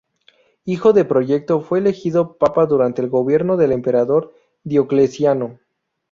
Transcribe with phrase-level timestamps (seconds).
[0.65, 5.59] Hijo de Proyecto, fue elegido papa durante el gobierno del emperador Diocleciano.